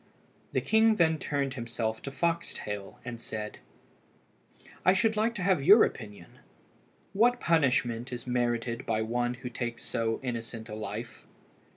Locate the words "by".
8.87-9.03